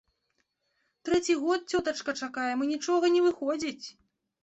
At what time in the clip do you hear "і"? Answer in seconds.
2.67-2.73